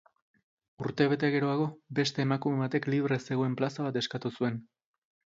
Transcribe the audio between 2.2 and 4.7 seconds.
emakume batek libre zegoen plaza bat eskatu zuen.